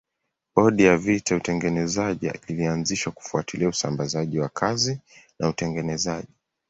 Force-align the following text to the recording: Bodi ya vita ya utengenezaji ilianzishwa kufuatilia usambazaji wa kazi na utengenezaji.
Bodi 0.55 0.83
ya 0.83 0.97
vita 0.97 1.35
ya 1.35 1.41
utengenezaji 1.41 2.31
ilianzishwa 2.47 3.11
kufuatilia 3.11 3.69
usambazaji 3.69 4.39
wa 4.39 4.49
kazi 4.49 4.99
na 5.39 5.49
utengenezaji. 5.49 6.33